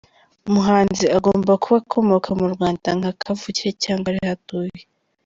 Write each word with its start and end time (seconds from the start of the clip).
Umuhanzi 0.49 1.05
agomba 1.17 1.51
kuba 1.63 1.77
akomoka 1.81 2.29
mu 2.39 2.47
Rwanda 2.53 2.87
nka 2.97 3.11
kavukire 3.21 3.71
cyangwa 3.83 4.05
ariho 4.09 4.27
atuye. 4.37 4.81